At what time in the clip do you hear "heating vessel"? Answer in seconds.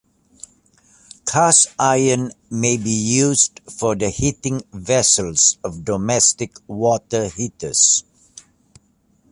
4.09-5.35